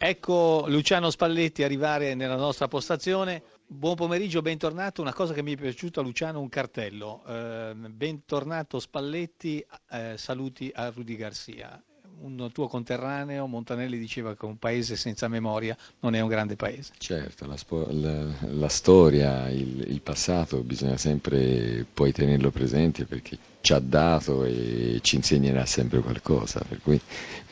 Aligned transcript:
Ecco 0.00 0.66
Luciano 0.68 1.10
Spalletti 1.10 1.64
arrivare 1.64 2.14
nella 2.14 2.36
nostra 2.36 2.68
postazione. 2.68 3.42
Buon 3.66 3.96
pomeriggio, 3.96 4.42
bentornato. 4.42 5.02
Una 5.02 5.12
cosa 5.12 5.34
che 5.34 5.42
mi 5.42 5.54
è 5.54 5.56
piaciuta 5.56 6.00
Luciano, 6.00 6.38
un 6.38 6.48
cartello. 6.48 7.24
Eh, 7.26 7.72
bentornato 7.74 8.78
Spalletti, 8.78 9.66
eh, 9.90 10.16
saluti 10.16 10.70
a 10.72 10.90
Rudy 10.90 11.16
Garcia 11.16 11.82
un 12.22 12.50
tuo 12.52 12.66
conterraneo, 12.66 13.46
Montanelli 13.46 13.98
diceva 13.98 14.34
che 14.34 14.44
un 14.44 14.58
paese 14.58 14.96
senza 14.96 15.28
memoria 15.28 15.76
non 16.00 16.14
è 16.14 16.20
un 16.20 16.28
grande 16.28 16.56
paese. 16.56 16.92
Certo, 16.98 17.46
la, 17.46 17.56
la, 17.90 18.26
la 18.40 18.68
storia, 18.68 19.48
il, 19.50 19.84
il, 19.88 20.00
passato 20.00 20.62
bisogna 20.62 20.96
sempre 20.96 21.86
poi 21.92 22.12
tenerlo 22.12 22.50
presente 22.50 23.04
perché 23.04 23.38
ci 23.60 23.72
ha 23.72 23.78
dato 23.78 24.44
e 24.44 24.98
ci 25.02 25.16
insegnerà 25.16 25.64
sempre 25.66 26.00
qualcosa. 26.00 26.64
Per 26.66 26.80
cui 26.82 27.00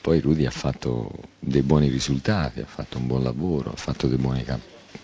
poi 0.00 0.20
Rudy 0.20 0.46
ha 0.46 0.50
fatto 0.50 1.10
dei 1.38 1.62
buoni 1.62 1.88
risultati, 1.88 2.60
ha 2.60 2.66
fatto 2.66 2.98
un 2.98 3.06
buon 3.06 3.22
lavoro, 3.22 3.70
ha 3.70 3.76
fatto 3.76 4.06
dei 4.06 4.18
buoni, 4.18 4.44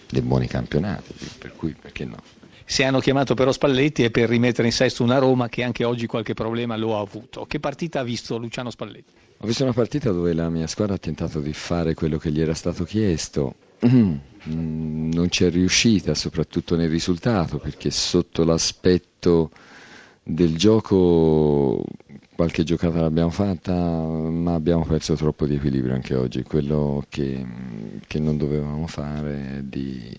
dei 0.09 0.23
buoni 0.23 0.46
campionati, 0.46 1.15
per 1.38 1.54
cui 1.54 1.74
perché 1.74 2.04
no? 2.04 2.41
Se 2.65 2.84
hanno 2.84 3.01
chiamato 3.01 3.34
però 3.34 3.52
Spalletti 3.52 4.05
è 4.05 4.11
per 4.11 4.29
rimettere 4.29 4.69
in 4.69 4.73
sesto 4.73 5.02
una 5.02 5.19
Roma 5.19 5.48
che 5.48 5.62
anche 5.62 5.84
oggi 5.84 6.07
qualche 6.07 6.34
problema 6.34 6.77
lo 6.77 6.97
ha 6.97 7.01
avuto. 7.01 7.45
Che 7.47 7.61
partita 7.61 8.01
ha 8.01 8.05
visto 8.05 8.37
Luciano 8.38 8.71
Spalletti? 8.71 9.12
Ho 9.38 9.47
visto 9.47 9.65
una 9.65 9.73
partita 9.73 10.12
dove 10.12 10.33
la 10.33 10.48
mia 10.48 10.66
squadra 10.66 10.95
ha 10.95 10.98
tentato 10.98 11.41
di 11.41 11.52
fare 11.52 11.95
quello 11.95 12.16
che 12.19 12.30
gli 12.30 12.41
era 12.41 12.55
stato 12.55 12.85
chiesto. 12.85 13.55
Non 14.45 15.30
ci 15.30 15.45
è 15.45 15.51
riuscita, 15.51 16.15
soprattutto 16.15 16.75
nel 16.75 16.91
risultato, 16.91 17.59
perché 17.59 17.93
sotto 17.93 18.43
l'aspetto 18.43 19.51
del 20.21 20.57
gioco 20.57 21.85
qualche 22.35 22.65
giocata 22.65 23.01
l'abbiamo 23.01 23.30
fatta, 23.30 23.73
ma 23.73 24.55
abbiamo 24.55 24.85
perso 24.85 25.15
troppo 25.15 25.47
di 25.47 25.55
equilibrio 25.55 25.95
anche 25.95 26.16
oggi. 26.16 26.43
Quello 26.43 27.05
che, 27.09 27.47
che 28.07 28.19
non 28.19 28.37
dovevamo 28.37 28.88
fare 28.88 29.60
di, 29.63 30.13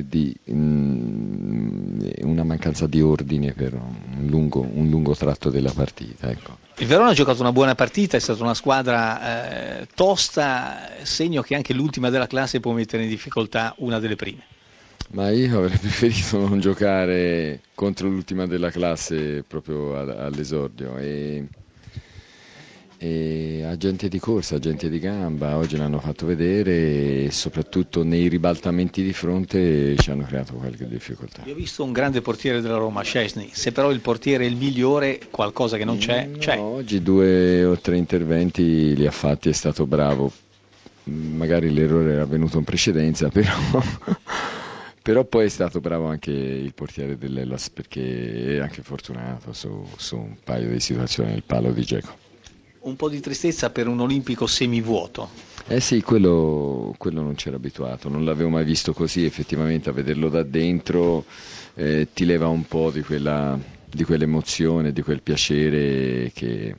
di 0.00 0.34
mm, 0.50 2.00
una 2.22 2.44
mancanza 2.44 2.86
di 2.86 3.02
ordine 3.02 3.52
per 3.52 3.74
un 3.74 4.26
lungo, 4.28 4.60
un 4.60 4.88
lungo 4.88 5.14
tratto 5.14 5.50
della 5.50 5.72
partita. 5.72 6.30
Ecco. 6.30 6.58
Il 6.78 6.86
Verona 6.86 7.10
ha 7.10 7.14
giocato 7.14 7.40
una 7.42 7.52
buona 7.52 7.74
partita, 7.74 8.16
è 8.16 8.20
stata 8.20 8.42
una 8.42 8.54
squadra 8.54 9.80
eh, 9.80 9.88
tosta, 9.94 10.90
segno 11.02 11.42
che 11.42 11.54
anche 11.54 11.74
l'ultima 11.74 12.10
della 12.10 12.26
classe 12.26 12.60
può 12.60 12.72
mettere 12.72 13.02
in 13.02 13.08
difficoltà 13.08 13.74
una 13.78 13.98
delle 13.98 14.16
prime. 14.16 14.42
Ma 15.10 15.30
io 15.30 15.58
avrei 15.58 15.76
preferito 15.78 16.38
non 16.38 16.60
giocare 16.60 17.60
contro 17.74 18.08
l'ultima 18.08 18.46
della 18.46 18.70
classe 18.70 19.44
proprio 19.46 19.98
all'esordio. 19.98 20.96
E 20.96 21.46
e 23.02 23.64
agente 23.64 24.08
di 24.08 24.20
corsa, 24.20 24.54
agente 24.54 24.88
di 24.88 25.00
gamba, 25.00 25.56
oggi 25.56 25.76
l'hanno 25.76 25.98
fatto 25.98 26.24
vedere 26.24 27.24
e 27.24 27.28
soprattutto 27.32 28.04
nei 28.04 28.28
ribaltamenti 28.28 29.02
di 29.02 29.12
fronte 29.12 29.96
ci 29.96 30.12
hanno 30.12 30.22
creato 30.22 30.54
qualche 30.54 30.86
difficoltà. 30.86 31.42
Io 31.46 31.52
ho 31.52 31.56
visto 31.56 31.82
un 31.82 31.90
grande 31.90 32.20
portiere 32.20 32.60
della 32.60 32.76
Roma, 32.76 33.02
Scesni, 33.02 33.50
se 33.50 33.72
però 33.72 33.90
il 33.90 33.98
portiere 33.98 34.44
è 34.44 34.46
il 34.46 34.54
migliore, 34.54 35.18
qualcosa 35.32 35.76
che 35.76 35.84
non 35.84 35.98
c'è, 35.98 36.26
no, 36.26 36.38
c'è. 36.38 36.56
Oggi 36.56 37.02
due 37.02 37.64
o 37.64 37.76
tre 37.76 37.96
interventi 37.96 38.94
li 38.94 39.04
ha 39.04 39.10
fatti, 39.10 39.48
è 39.48 39.52
stato 39.52 39.84
bravo, 39.84 40.30
magari 41.04 41.72
l'errore 41.72 42.12
era 42.12 42.22
avvenuto 42.22 42.58
in 42.58 42.64
precedenza, 42.64 43.26
però... 43.34 43.52
però 45.02 45.24
poi 45.24 45.46
è 45.46 45.48
stato 45.48 45.80
bravo 45.80 46.06
anche 46.06 46.30
il 46.30 46.72
portiere 46.72 47.18
dell'Ellas 47.18 47.68
perché 47.68 48.58
è 48.58 48.60
anche 48.60 48.82
fortunato 48.82 49.52
su, 49.52 49.84
su 49.96 50.16
un 50.16 50.36
paio 50.44 50.70
di 50.70 50.78
situazioni 50.78 51.30
nel 51.30 51.42
palo 51.44 51.72
di 51.72 51.82
Geco 51.82 52.30
un 52.82 52.96
po' 52.96 53.08
di 53.08 53.20
tristezza 53.20 53.70
per 53.70 53.86
un 53.86 54.00
olimpico 54.00 54.46
semivuoto. 54.46 55.28
Eh 55.66 55.80
sì, 55.80 56.02
quello, 56.02 56.94
quello 56.98 57.22
non 57.22 57.34
c'era 57.34 57.56
abituato, 57.56 58.08
non 58.08 58.24
l'avevo 58.24 58.48
mai 58.48 58.64
visto 58.64 58.92
così, 58.92 59.24
effettivamente 59.24 59.88
a 59.88 59.92
vederlo 59.92 60.28
da 60.28 60.42
dentro 60.42 61.24
eh, 61.74 62.08
ti 62.12 62.24
leva 62.24 62.48
un 62.48 62.66
po' 62.66 62.90
di, 62.90 63.02
quella, 63.02 63.58
di 63.88 64.04
quell'emozione, 64.04 64.92
di 64.92 65.02
quel 65.02 65.22
piacere 65.22 66.32
che, 66.34 66.74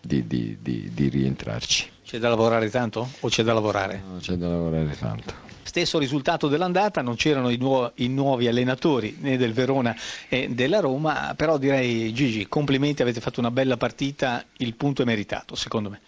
di, 0.00 0.26
di, 0.26 0.58
di, 0.60 0.90
di 0.92 1.08
rientrarci. 1.08 1.94
C'è 2.06 2.18
da 2.18 2.28
lavorare 2.28 2.70
tanto 2.70 3.10
o 3.18 3.28
c'è 3.28 3.42
da 3.42 3.52
lavorare? 3.52 4.00
No, 4.08 4.18
c'è 4.20 4.34
da 4.34 4.46
lavorare 4.46 4.96
tanto. 4.96 5.34
Stesso 5.64 5.98
risultato 5.98 6.46
dell'andata, 6.46 7.02
non 7.02 7.16
c'erano 7.16 7.50
i, 7.50 7.56
nuovi, 7.56 8.04
i 8.04 8.08
nuovi 8.08 8.46
allenatori 8.46 9.16
né 9.18 9.36
del 9.36 9.52
Verona 9.52 9.92
né 10.28 10.54
della 10.54 10.78
Roma, 10.78 11.34
però 11.36 11.58
direi 11.58 12.12
Gigi, 12.12 12.46
complimenti, 12.46 13.02
avete 13.02 13.20
fatto 13.20 13.40
una 13.40 13.50
bella 13.50 13.76
partita, 13.76 14.44
il 14.58 14.74
punto 14.74 15.02
è 15.02 15.04
meritato 15.04 15.56
secondo 15.56 15.90
me. 15.90 16.00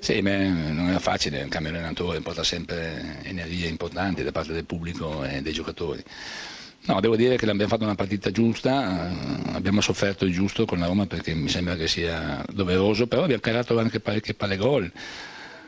Sì, 0.00 0.20
beh, 0.20 0.48
non 0.48 0.88
era 0.88 0.98
facile, 0.98 1.40
un 1.40 1.48
cambio 1.48 1.70
allenatore 1.70 2.20
porta 2.20 2.42
sempre 2.42 3.20
energie 3.22 3.68
importanti 3.68 4.24
da 4.24 4.32
parte 4.32 4.52
del 4.52 4.64
pubblico 4.64 5.22
e 5.22 5.40
dei 5.40 5.52
giocatori. 5.52 6.02
No, 6.84 6.98
devo 7.00 7.14
dire 7.14 7.36
che 7.36 7.48
abbiamo 7.48 7.68
fatto 7.68 7.84
una 7.84 7.94
partita 7.94 8.32
giusta, 8.32 9.08
eh, 9.08 9.52
abbiamo 9.52 9.80
sofferto 9.80 10.24
il 10.24 10.32
giusto 10.32 10.64
con 10.64 10.80
la 10.80 10.86
Roma 10.86 11.06
perché 11.06 11.32
mi 11.32 11.48
sembra 11.48 11.76
che 11.76 11.86
sia 11.86 12.44
doveroso, 12.52 13.06
però 13.06 13.22
abbiamo 13.22 13.40
creato 13.40 13.78
anche 13.78 14.00
parecchie 14.00 14.34
palle 14.34 14.56
gol, 14.56 14.90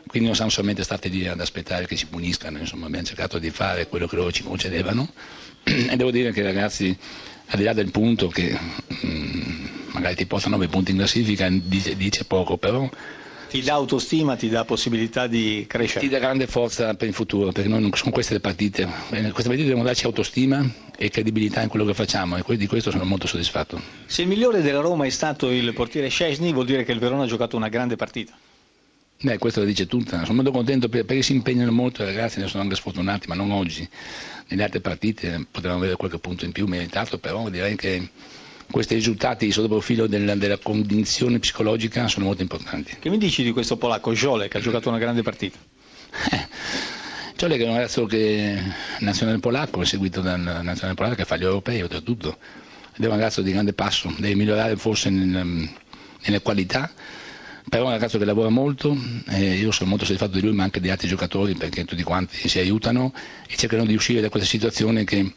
quindi 0.08 0.26
non 0.26 0.34
siamo 0.34 0.50
solamente 0.50 0.82
stati 0.82 1.08
lì 1.10 1.28
ad 1.28 1.38
aspettare 1.38 1.86
che 1.86 1.94
ci 1.94 2.06
puniscano, 2.06 2.58
insomma 2.58 2.86
abbiamo 2.86 3.06
cercato 3.06 3.38
di 3.38 3.50
fare 3.50 3.86
quello 3.86 4.08
che 4.08 4.16
loro 4.16 4.32
ci 4.32 4.42
concedevano. 4.42 5.08
E 5.64 5.96
devo 5.96 6.10
dire 6.10 6.32
che 6.32 6.42
ragazzi, 6.42 6.96
al 7.46 7.58
di 7.58 7.64
là 7.64 7.72
del 7.72 7.90
punto 7.92 8.28
che 8.28 8.58
mm, 9.06 9.66
magari 9.92 10.16
ti 10.16 10.26
porta 10.26 10.48
9 10.48 10.66
punti 10.66 10.90
in 10.90 10.96
classifica, 10.96 11.48
dice, 11.48 11.96
dice 11.96 12.24
poco, 12.24 12.58
però 12.58 12.88
ti 13.48 13.62
dà 13.62 13.74
autostima, 13.74 14.36
ti 14.36 14.48
dà 14.48 14.64
possibilità 14.64 15.26
di 15.26 15.64
crescere. 15.68 16.00
Ti 16.00 16.08
dà 16.08 16.18
grande 16.18 16.46
forza 16.46 16.94
per 16.94 17.08
il 17.08 17.14
futuro, 17.14 17.52
perché 17.52 17.68
noi 17.68 17.80
non 17.80 17.90
sono 17.94 18.10
queste 18.10 18.34
le 18.34 18.40
partite. 18.40 18.82
In 18.82 19.30
queste 19.32 19.48
partite 19.48 19.62
dobbiamo 19.62 19.82
darci 19.82 20.06
autostima 20.06 20.64
e 20.96 21.08
credibilità 21.10 21.62
in 21.62 21.68
quello 21.68 21.84
che 21.84 21.94
facciamo 21.94 22.36
e 22.36 22.56
di 22.56 22.66
questo 22.66 22.90
sono 22.90 23.04
molto 23.04 23.26
soddisfatto. 23.26 23.80
Se 24.06 24.22
il 24.22 24.28
migliore 24.28 24.62
della 24.62 24.80
Roma 24.80 25.06
è 25.06 25.10
stato 25.10 25.50
il 25.50 25.72
portiere 25.72 26.08
Scesni, 26.08 26.52
vuol 26.52 26.66
dire 26.66 26.84
che 26.84 26.92
il 26.92 26.98
Verona 26.98 27.24
ha 27.24 27.26
giocato 27.26 27.56
una 27.56 27.68
grande 27.68 27.96
partita. 27.96 28.36
Beh, 29.20 29.38
questo 29.38 29.60
lo 29.60 29.66
dice 29.66 29.86
tutta. 29.86 30.22
Sono 30.24 30.34
molto 30.34 30.50
contento 30.50 30.88
perché 30.88 31.22
si 31.22 31.32
impegnano 31.32 31.70
molto 31.72 32.02
i 32.02 32.06
ragazzi, 32.06 32.40
ne 32.40 32.48
sono 32.48 32.62
anche 32.62 32.74
sfortunati, 32.74 33.28
ma 33.28 33.34
non 33.34 33.50
oggi. 33.52 33.88
Nelle 34.48 34.64
altre 34.64 34.80
partite 34.80 35.46
potevamo 35.50 35.80
avere 35.80 35.96
qualche 35.96 36.18
punto 36.18 36.44
in 36.44 36.52
più 36.52 36.66
meritato, 36.66 37.18
però 37.18 37.48
direi 37.48 37.76
che 37.76 38.08
questi 38.74 38.94
risultati 38.96 39.52
sotto 39.52 39.66
il 39.66 39.70
profilo 39.70 40.08
della, 40.08 40.34
della, 40.34 40.58
condizione 40.58 41.38
psicologica 41.38 42.08
sono 42.08 42.24
molto 42.24 42.42
importanti. 42.42 42.96
Che 42.98 43.08
mi 43.08 43.18
dici 43.18 43.44
di 43.44 43.52
questo 43.52 43.76
polacco 43.76 44.12
Jole 44.14 44.48
che 44.48 44.58
ha 44.58 44.60
giocato 44.60 44.88
una 44.88 44.98
grande 44.98 45.22
partita? 45.22 45.56
Jole 47.36 47.56
che 47.56 47.62
è 47.62 47.68
un 47.68 47.74
ragazzo 47.74 48.04
che 48.06 48.60
nazionale 48.98 49.38
polacco, 49.38 49.84
seguito 49.84 50.20
dal 50.20 50.40
nazionale 50.40 50.94
polacco 50.94 51.14
che 51.14 51.24
fa 51.24 51.36
gli 51.36 51.44
europei 51.44 51.82
oltretutto, 51.82 52.36
ed 52.96 53.04
è 53.04 53.06
un 53.06 53.12
ragazzo 53.12 53.42
di 53.42 53.52
grande 53.52 53.74
passo, 53.74 54.12
deve 54.18 54.34
migliorare 54.34 54.74
forse 54.74 55.08
nel, 55.08 55.70
nelle 56.24 56.42
qualità, 56.42 56.90
però 57.68 57.84
è 57.84 57.86
un 57.86 57.92
ragazzo 57.92 58.18
che 58.18 58.24
lavora 58.24 58.48
molto, 58.48 58.96
eh, 59.28 59.54
io 59.54 59.70
sono 59.70 59.88
molto 59.88 60.04
soddisfatto 60.04 60.32
di 60.34 60.40
lui 60.42 60.52
ma 60.52 60.64
anche 60.64 60.80
di 60.80 60.90
altri 60.90 61.06
giocatori 61.06 61.54
perché 61.54 61.84
tutti 61.84 62.02
quanti 62.02 62.48
si 62.48 62.58
aiutano 62.58 63.14
e 63.48 63.54
cercano 63.54 63.86
di 63.86 63.94
uscire 63.94 64.20
da 64.20 64.30
questa 64.30 64.48
situazione 64.48 65.04
che 65.04 65.32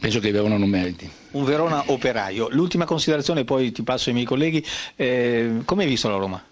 penso 0.00 0.20
che 0.20 0.28
il 0.28 0.32
Verona 0.32 0.56
non 0.56 0.68
meriti. 0.68 1.10
Un 1.32 1.44
Verona 1.44 1.84
operaio. 1.86 2.48
L'ultima 2.50 2.84
considerazione, 2.84 3.44
poi 3.44 3.72
ti 3.72 3.82
passo 3.82 4.08
ai 4.08 4.14
miei 4.14 4.26
colleghi, 4.26 4.64
eh, 4.96 5.62
come 5.64 5.84
hai 5.84 5.88
visto 5.88 6.08
la 6.08 6.16
Roma? 6.16 6.42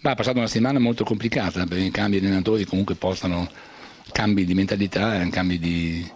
Bah, 0.00 0.12
ha 0.12 0.14
passato 0.14 0.38
una 0.38 0.46
settimana 0.46 0.78
molto 0.78 1.04
complicata 1.04 1.64
perché 1.66 1.84
i 1.84 1.90
cambi 1.90 2.20
di 2.20 2.26
allenatori 2.26 2.64
comunque 2.64 2.94
portano 2.94 3.48
cambi 4.12 4.44
di 4.44 4.54
mentalità, 4.54 5.26
cambi 5.28 5.58
di... 5.58 6.10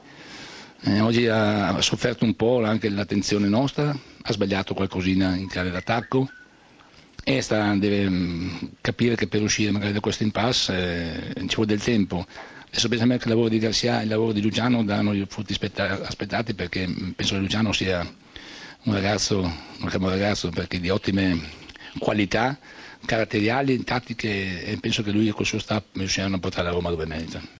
Eh, 0.86 1.00
oggi 1.00 1.26
ha 1.26 1.80
sofferto 1.80 2.24
un 2.24 2.34
po' 2.34 2.62
anche 2.62 2.91
l'attenzione 2.91 3.48
nostra, 3.48 3.96
ha 4.22 4.32
sbagliato 4.32 4.74
qualcosina 4.74 5.34
in 5.34 5.48
chiave 5.48 5.70
d'attacco 5.70 6.28
e 7.24 7.41
sta, 7.41 7.74
deve 7.74 8.08
mm, 8.08 8.48
capire 8.82 9.14
che 9.14 9.26
per 9.26 9.41
uscire 9.41 9.70
magari 9.70 9.92
da 9.92 10.00
questo 10.00 10.24
impasse 10.24 11.32
eh, 11.34 11.48
ci 11.48 11.54
vuole 11.54 11.70
del 11.70 11.82
tempo 11.82 12.26
Adesso 12.74 12.88
penso 12.88 13.04
a 13.04 13.06
me 13.06 13.18
che 13.18 13.24
il 13.24 13.30
lavoro 13.30 13.48
di 13.48 13.60
Garcia 13.60 14.00
e 14.00 14.03
il 14.03 14.09
lavoro 14.09 14.32
di 14.32 14.42
Luciano 14.42 14.82
danno 14.82 15.12
i 15.12 15.24
frutti 15.28 15.54
aspettati 15.56 16.54
perché 16.54 16.92
penso 17.15 17.34
che 17.34 17.41
Luciano 17.41 17.72
sia 17.72 18.00
un 18.82 18.92
ragazzo, 18.92 19.42
un 19.42 20.09
ragazzo 20.09 20.50
perché 20.50 20.80
di 20.80 20.91
ottime 20.91 21.41
qualità 22.00 22.59
caratteriali, 23.06 23.84
tattiche 23.84 24.65
e 24.65 24.76
penso 24.78 25.04
che 25.04 25.12
lui 25.12 25.30
col 25.30 25.47
suo 25.47 25.60
staff 25.60 25.84
riusciranno 25.92 26.34
a 26.34 26.38
portare 26.41 26.66
la 26.66 26.72
Roma 26.72 26.91
dove 26.91 27.06
merita. 27.06 27.41